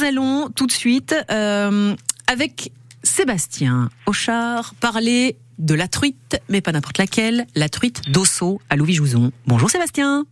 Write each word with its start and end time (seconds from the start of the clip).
Nous 0.00 0.06
allons 0.06 0.48
tout 0.48 0.66
de 0.66 0.72
suite 0.72 1.14
euh, 1.30 1.94
avec 2.26 2.72
Sébastien 3.02 3.90
Auchard 4.06 4.74
parler 4.80 5.36
de 5.58 5.74
la 5.74 5.88
truite, 5.88 6.40
mais 6.48 6.62
pas 6.62 6.72
n'importe 6.72 6.96
laquelle, 6.96 7.46
la 7.54 7.68
truite 7.68 8.08
d'Osso 8.08 8.62
à 8.70 8.76
Louis-Jouzon. 8.76 9.30
Bonjour 9.46 9.68
Sébastien. 9.68 10.24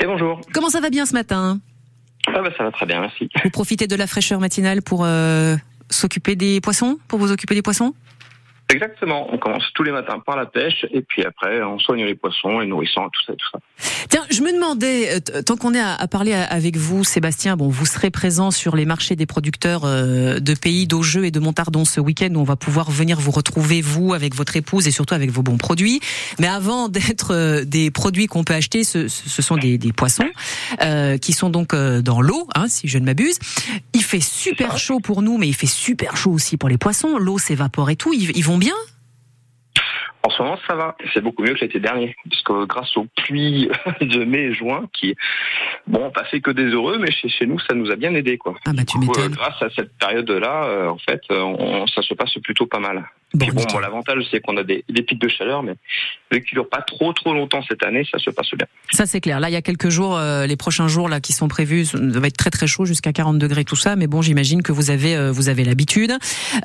Et 0.00 0.06
bonjour. 0.06 0.40
Comment 0.52 0.68
ça 0.68 0.80
va 0.80 0.90
bien 0.90 1.06
ce 1.06 1.12
matin? 1.12 1.60
Ah 2.26 2.42
bah 2.42 2.50
Ça 2.56 2.64
va 2.64 2.72
très 2.72 2.86
bien, 2.86 3.00
merci. 3.00 3.28
Vous 3.44 3.50
profitez 3.50 3.86
de 3.86 3.94
la 3.94 4.08
fraîcheur 4.08 4.40
matinale 4.40 4.82
pour 4.82 5.04
euh, 5.04 5.54
s'occuper 5.88 6.34
des 6.34 6.60
poissons, 6.60 6.98
pour 7.06 7.20
vous 7.20 7.30
occuper 7.30 7.54
des 7.54 7.62
poissons? 7.62 7.94
Exactement. 8.72 9.28
On 9.32 9.38
commence 9.38 9.64
tous 9.74 9.82
les 9.82 9.92
matins 9.92 10.18
par 10.18 10.36
la 10.36 10.46
pêche 10.46 10.86
et 10.90 11.02
puis 11.02 11.24
après 11.24 11.62
on 11.62 11.78
soigne 11.78 12.04
les 12.04 12.14
poissons, 12.14 12.60
les 12.60 12.66
nourrissants, 12.66 13.08
tout 13.10 13.22
ça, 13.26 13.32
tout 13.34 13.48
ça. 13.52 13.58
Tiens, 14.08 14.24
je 14.30 14.42
me 14.42 14.52
demandais, 14.52 15.20
euh, 15.34 15.42
tant 15.42 15.56
qu'on 15.56 15.74
est 15.74 15.80
à, 15.80 16.06
parler 16.08 16.32
avec 16.32 16.76
vous, 16.76 17.04
Sébastien, 17.04 17.56
bon, 17.56 17.68
vous 17.68 17.86
serez 17.86 18.10
présent 18.10 18.50
sur 18.50 18.76
les 18.76 18.84
marchés 18.84 19.16
des 19.16 19.26
producteurs 19.26 19.82
euh, 19.84 20.40
de 20.40 20.54
pays 20.54 20.86
d'Augeux 20.86 21.24
et 21.24 21.30
de 21.30 21.40
Montardon 21.40 21.84
ce 21.84 22.00
week-end 22.00 22.28
où 22.34 22.40
on 22.40 22.44
va 22.44 22.56
pouvoir 22.56 22.90
venir 22.90 23.20
vous 23.20 23.30
retrouver, 23.30 23.80
vous, 23.80 24.14
avec 24.14 24.34
votre 24.34 24.56
épouse 24.56 24.86
et 24.88 24.90
surtout 24.90 25.14
avec 25.14 25.30
vos 25.30 25.42
bons 25.42 25.58
produits. 25.58 26.00
Mais 26.38 26.46
avant 26.48 26.88
d'être 26.90 27.34
euh, 27.34 27.64
des 27.64 27.90
produits 27.90 28.26
qu'on 28.26 28.44
peut 28.44 28.54
acheter, 28.54 28.84
ce, 28.84 29.08
sont 29.08 29.56
des, 29.56 29.78
poissons 29.96 30.30
qui 31.20 31.32
sont 31.32 31.50
donc 31.50 31.74
dans 31.74 32.20
l'eau, 32.20 32.48
hein, 32.54 32.66
si 32.68 32.88
je 32.88 32.98
ne 32.98 33.04
m'abuse. 33.04 33.38
Fait 34.12 34.20
super 34.20 34.76
chaud 34.76 35.00
pour 35.00 35.22
nous, 35.22 35.38
mais 35.38 35.48
il 35.48 35.54
fait 35.54 35.66
super 35.66 36.16
chaud 36.16 36.32
aussi 36.32 36.58
pour 36.58 36.68
les 36.68 36.76
poissons. 36.76 37.16
L'eau 37.16 37.38
s'évapore 37.38 37.88
et 37.88 37.96
tout. 37.96 38.12
Ils, 38.12 38.36
ils 38.36 38.44
vont 38.44 38.58
bien? 38.58 38.74
En 40.22 40.28
ce 40.30 40.42
moment, 40.42 40.58
ça 40.68 40.74
va. 40.74 40.96
C'est 41.14 41.22
beaucoup 41.22 41.42
mieux 41.42 41.54
que 41.54 41.60
l'été 41.60 41.80
dernier, 41.80 42.14
puisque 42.28 42.52
grâce 42.68 42.94
aux 42.98 43.06
pluies 43.16 43.70
de 44.02 44.24
mai 44.24 44.38
et 44.38 44.54
juin, 44.54 44.84
qui, 44.92 45.16
bon, 45.86 46.10
pas 46.10 46.24
fait 46.24 46.40
que 46.40 46.50
des 46.50 46.66
heureux, 46.66 46.98
mais 46.98 47.10
chez, 47.10 47.30
chez 47.30 47.46
nous, 47.46 47.58
ça 47.60 47.74
nous 47.74 47.90
a 47.90 47.96
bien 47.96 48.14
aidé, 48.14 48.36
quoi. 48.36 48.54
Ah 48.66 48.72
bah 48.74 48.84
tu 48.84 48.98
euh, 48.98 49.28
grâce 49.30 49.62
à 49.62 49.70
cette 49.70 49.96
période-là, 49.98 50.64
euh, 50.64 50.88
en 50.88 50.98
fait, 50.98 51.22
on, 51.30 51.86
ça 51.86 52.02
se 52.02 52.12
passe 52.12 52.34
plutôt 52.44 52.66
pas 52.66 52.80
mal. 52.80 53.08
Bon, 53.34 53.46
bon, 53.46 53.78
l'avantage, 53.78 54.24
c'est 54.30 54.40
qu'on 54.40 54.56
a 54.58 54.62
des, 54.62 54.84
des, 54.88 55.02
pics 55.02 55.20
de 55.20 55.28
chaleur, 55.28 55.62
mais 55.62 55.74
vu 56.30 56.42
qu'ils 56.42 56.54
durent 56.54 56.68
pas 56.68 56.82
trop 56.82 57.12
trop 57.14 57.32
longtemps 57.32 57.62
cette 57.66 57.82
année, 57.82 58.06
ça 58.10 58.18
se 58.18 58.30
passe 58.30 58.50
bien. 58.54 58.66
Ça 58.92 59.06
c'est 59.06 59.20
clair. 59.20 59.40
Là, 59.40 59.48
il 59.48 59.52
y 59.52 59.56
a 59.56 59.62
quelques 59.62 59.88
jours, 59.88 60.16
euh, 60.16 60.46
les 60.46 60.56
prochains 60.56 60.88
jours 60.88 61.08
là 61.08 61.20
qui 61.20 61.32
sont 61.32 61.48
prévus, 61.48 61.86
ça 61.86 61.98
va 61.98 62.26
être 62.26 62.36
très 62.36 62.50
très 62.50 62.66
chaud, 62.66 62.84
jusqu'à 62.84 63.12
40 63.12 63.38
degrés 63.38 63.64
tout 63.64 63.76
ça. 63.76 63.96
Mais 63.96 64.06
bon, 64.06 64.20
j'imagine 64.20 64.62
que 64.62 64.72
vous 64.72 64.90
avez 64.90 65.16
euh, 65.16 65.32
vous 65.32 65.48
avez 65.48 65.64
l'habitude. 65.64 66.12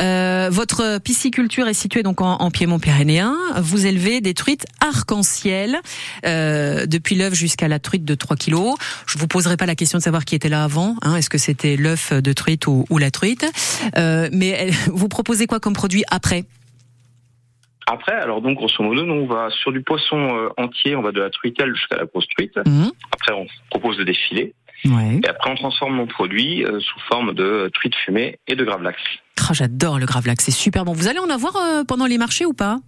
Euh, 0.00 0.48
votre 0.50 0.98
pisciculture 0.98 1.68
est 1.68 1.74
située 1.74 2.02
donc 2.02 2.20
en, 2.20 2.34
en 2.34 2.50
Piémont 2.50 2.78
pyrénéen. 2.78 3.36
Vous 3.58 3.86
élevez 3.86 4.20
des 4.20 4.34
truites 4.34 4.66
arc-en-ciel 4.80 5.76
euh, 6.24 6.86
depuis 6.86 7.14
l'œuf 7.14 7.34
jusqu'à 7.34 7.68
la 7.68 7.78
truite 7.78 8.04
de 8.04 8.14
3 8.14 8.36
kilos. 8.36 8.74
Je 9.06 9.18
vous 9.18 9.28
poserai 9.28 9.56
pas 9.56 9.66
la 9.66 9.74
question 9.74 9.98
de 9.98 10.02
savoir 10.02 10.24
qui 10.24 10.34
était 10.34 10.48
là 10.48 10.64
avant. 10.64 10.96
Hein, 11.02 11.16
Est-ce 11.16 11.30
que 11.30 11.38
c'était 11.38 11.76
l'œuf 11.76 12.12
de 12.12 12.32
truite 12.32 12.66
ou, 12.66 12.84
ou 12.90 12.98
la 12.98 13.10
truite? 13.10 13.46
Mais 13.96 14.70
vous 14.88 15.08
proposez 15.08 15.46
quoi 15.46 15.60
comme 15.60 15.74
produit 15.74 16.04
après? 16.10 16.44
Après, 17.86 18.12
alors 18.12 18.40
donc 18.40 18.56
grosso 18.56 18.82
modo, 18.82 19.04
nous, 19.04 19.14
on 19.14 19.26
va 19.26 19.48
sur 19.50 19.72
du 19.72 19.80
poisson 19.80 20.36
euh, 20.36 20.48
entier, 20.56 20.96
on 20.96 21.02
va 21.02 21.12
de 21.12 21.20
la 21.20 21.30
truitelle 21.30 21.74
jusqu'à 21.74 21.96
la 21.96 22.04
grosse 22.04 22.26
truite. 22.28 22.56
Mmh. 22.56 22.88
Après, 23.12 23.32
on 23.32 23.46
propose 23.70 23.96
des 23.98 24.14
filets. 24.14 24.54
Ouais. 24.84 25.20
Et 25.24 25.28
après, 25.28 25.50
on 25.50 25.54
transforme 25.54 25.94
mon 25.94 26.06
produit 26.06 26.64
euh, 26.64 26.80
sous 26.80 26.98
forme 27.08 27.32
de 27.32 27.70
truite 27.72 27.94
fumée 27.94 28.38
et 28.46 28.56
de 28.56 28.64
gravlax. 28.64 29.00
Oh, 29.40 29.54
J'adore 29.54 29.98
le 29.98 30.06
gravlax, 30.06 30.44
c'est 30.44 30.50
super 30.50 30.84
bon. 30.84 30.92
Vous 30.92 31.08
allez 31.08 31.20
en 31.20 31.30
avoir 31.30 31.56
euh, 31.56 31.84
pendant 31.84 32.06
les 32.06 32.18
marchés 32.18 32.44
ou 32.44 32.52
pas? 32.52 32.78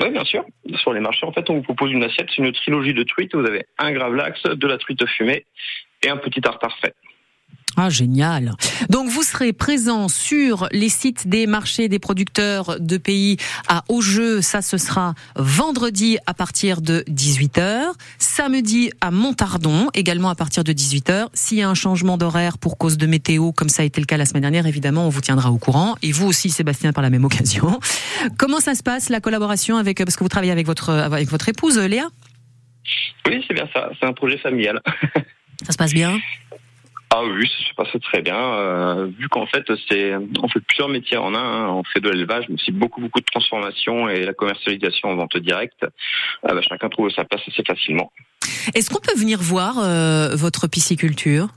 Oui, 0.00 0.10
bien 0.10 0.24
sûr. 0.24 0.44
Sur 0.76 0.92
les 0.92 1.00
marchés, 1.00 1.26
en 1.26 1.32
fait, 1.32 1.48
on 1.48 1.54
vous 1.54 1.62
propose 1.62 1.92
une 1.92 2.02
assiette, 2.02 2.28
c'est 2.34 2.42
une 2.42 2.52
trilogie 2.52 2.94
de 2.94 3.02
truites. 3.02 3.34
Vous 3.34 3.46
avez 3.46 3.66
un 3.78 3.92
gravlax, 3.92 4.42
de 4.42 4.66
la 4.66 4.78
truite 4.78 5.06
fumée 5.06 5.46
et 6.02 6.08
un 6.08 6.16
petit 6.16 6.40
tartare 6.40 6.76
frais. 6.78 6.94
Ah, 7.78 7.90
génial. 7.90 8.54
Donc, 8.88 9.10
vous 9.10 9.22
serez 9.22 9.52
présent 9.52 10.08
sur 10.08 10.66
les 10.72 10.88
sites 10.88 11.28
des 11.28 11.46
marchés 11.46 11.88
des 11.88 11.98
producteurs 11.98 12.80
de 12.80 12.96
pays 12.96 13.36
à 13.68 13.84
Augeux. 13.88 14.40
Ça, 14.40 14.62
ce 14.62 14.78
sera 14.78 15.14
vendredi 15.36 16.16
à 16.24 16.32
partir 16.32 16.80
de 16.80 17.04
18h. 17.06 17.92
Samedi 18.18 18.90
à 19.02 19.10
Montardon, 19.10 19.90
également 19.92 20.30
à 20.30 20.34
partir 20.34 20.64
de 20.64 20.72
18h. 20.72 21.28
S'il 21.34 21.58
y 21.58 21.62
a 21.62 21.68
un 21.68 21.74
changement 21.74 22.16
d'horaire 22.16 22.56
pour 22.56 22.78
cause 22.78 22.96
de 22.96 23.06
météo, 23.06 23.52
comme 23.52 23.68
ça 23.68 23.82
a 23.82 23.84
été 23.84 24.00
le 24.00 24.06
cas 24.06 24.16
la 24.16 24.24
semaine 24.24 24.42
dernière, 24.42 24.66
évidemment, 24.66 25.04
on 25.06 25.10
vous 25.10 25.20
tiendra 25.20 25.52
au 25.52 25.58
courant. 25.58 25.96
Et 26.00 26.12
vous 26.12 26.26
aussi, 26.26 26.48
Sébastien, 26.48 26.94
par 26.94 27.02
la 27.02 27.10
même 27.10 27.26
occasion. 27.26 27.78
Comment 28.38 28.60
ça 28.60 28.74
se 28.74 28.82
passe, 28.82 29.10
la 29.10 29.20
collaboration 29.20 29.76
avec, 29.76 29.98
parce 29.98 30.16
que 30.16 30.24
vous 30.24 30.30
travaillez 30.30 30.52
avec 30.52 30.66
votre, 30.66 30.88
avec 30.88 31.28
votre 31.28 31.46
épouse, 31.50 31.78
Léa? 31.78 32.08
Oui, 33.26 33.44
c'est 33.46 33.54
bien 33.54 33.68
ça. 33.74 33.90
C'est 34.00 34.06
un 34.06 34.14
projet 34.14 34.38
familial. 34.38 34.80
ça 35.66 35.72
se 35.72 35.76
passe 35.76 35.92
bien? 35.92 36.18
Ah 37.10 37.22
oui, 37.24 37.48
ça 37.48 37.68
se 37.68 37.74
passe 37.74 38.02
très 38.02 38.20
bien. 38.20 38.36
Euh, 38.36 39.06
vu 39.06 39.28
qu'en 39.28 39.46
fait, 39.46 39.64
c'est, 39.88 40.14
on 40.14 40.48
fait 40.48 40.60
plusieurs 40.60 40.88
métiers 40.88 41.16
en 41.16 41.34
un. 41.34 41.38
Hein. 41.38 41.68
On 41.68 41.84
fait 41.84 42.00
de 42.00 42.10
l'élevage, 42.10 42.46
mais 42.48 42.56
aussi 42.56 42.72
beaucoup, 42.72 43.00
beaucoup 43.00 43.20
de 43.20 43.24
transformation 43.24 44.08
et 44.08 44.24
la 44.24 44.34
commercialisation 44.34 45.10
en 45.10 45.16
vente 45.16 45.36
directe. 45.36 45.84
Euh, 45.84 46.54
bah, 46.54 46.60
chacun 46.62 46.88
trouve 46.88 47.10
sa 47.10 47.24
place 47.24 47.42
assez 47.46 47.62
facilement. 47.62 48.12
Est-ce 48.74 48.90
qu'on 48.90 49.00
peut 49.00 49.16
venir 49.16 49.38
voir 49.40 49.78
euh, 49.78 50.34
votre 50.34 50.66
pisciculture? 50.66 51.48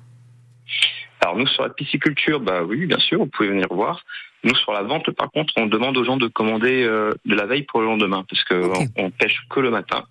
Alors 1.21 1.35
nous, 1.35 1.47
sur 1.47 1.63
la 1.63 1.69
pisciculture, 1.69 2.39
bah 2.39 2.63
oui, 2.63 2.85
bien 2.85 2.99
sûr, 2.99 3.19
vous 3.19 3.27
pouvez 3.27 3.49
venir 3.49 3.67
voir. 3.71 4.03
Nous, 4.43 4.55
sur 4.55 4.71
la 4.71 4.83
vente, 4.83 5.11
par 5.11 5.29
contre, 5.31 5.53
on 5.57 5.65
demande 5.65 5.97
aux 5.97 6.05
gens 6.05 6.15
de 6.15 6.27
commander 6.27 6.83
euh, 6.83 7.11
de 7.25 7.35
la 7.35 7.45
veille 7.45 7.63
pour 7.63 7.81
le 7.81 7.87
lendemain, 7.87 8.23
parce 8.29 8.43
que 8.45 8.71
on 8.95 9.09
pêche 9.09 9.41
que 9.49 9.59
le 9.59 9.71
matin 9.71 10.05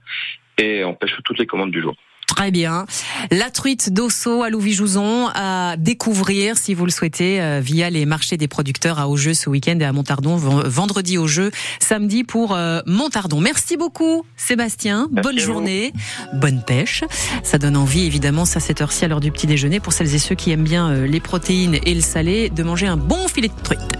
et 0.59 0.85
on 0.85 0.95
pêche 0.95 1.17
toutes 1.25 1.39
les 1.39 1.47
commandes 1.47 1.71
du 1.71 1.81
jour. 1.81 1.95
Très 2.39 2.53
bien. 2.53 2.87
La 3.33 3.51
truite 3.51 3.93
d'Osso 3.93 4.45
à 4.45 4.49
Louis-Jouzon 4.49 5.29
à 5.35 5.75
découvrir 5.77 6.57
si 6.57 6.73
vous 6.73 6.85
le 6.85 6.93
souhaitez 6.93 7.41
euh, 7.43 7.59
via 7.61 7.91
les 7.91 8.07
marchés 8.07 8.37
des 8.37 8.47
producteurs 8.47 9.01
à 9.01 9.09
Augeux 9.09 9.35
ce 9.35 9.51
week-end 9.51 9.77
et 9.81 9.85
à 9.85 9.93
Montardon 9.93 10.37
ven- 10.37 10.63
vendredi 10.69 11.19
au 11.19 11.27
jeu, 11.27 11.51
samedi 11.81 12.23
pour 12.23 12.55
euh, 12.55 12.79
Montardon. 12.87 13.41
Merci 13.41 13.77
beaucoup 13.77 14.25
Sébastien. 14.37 15.09
Merci 15.11 15.29
bonne 15.29 15.39
journée, 15.41 15.93
bonne 16.35 16.63
pêche. 16.65 17.03
Ça 17.43 17.59
donne 17.59 17.77
envie 17.77 18.05
évidemment 18.07 18.45
ça 18.45 18.61
cette 18.61 18.81
heure-ci 18.83 19.05
à 19.05 19.09
l'heure 19.09 19.21
du 19.21 19.33
petit 19.33 19.49
déjeuner 19.49 19.81
pour 19.81 19.93
celles 19.93 20.15
et 20.15 20.19
ceux 20.21 20.37
qui 20.37 20.53
aiment 20.53 20.63
bien 20.63 20.91
euh, 20.91 21.07
les 21.09 21.19
protéines 21.21 21.79
et 21.85 21.93
le 21.95 22.01
salé 22.01 22.51
de 22.51 22.63
manger 22.63 22.87
un 22.87 22.97
bon 22.97 23.27
filet 23.27 23.49
de 23.49 23.63
truite. 23.65 23.81